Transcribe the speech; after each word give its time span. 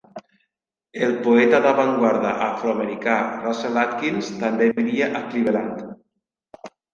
El 1.07 1.11
poeta 1.25 1.59
d'avantguarda 1.65 2.31
afroamericà 2.45 3.17
Russell 3.43 3.77
Atkins 3.83 4.33
també 4.41 4.71
vivia 4.81 5.11
a 5.21 5.23
Cleveland. 5.29 5.85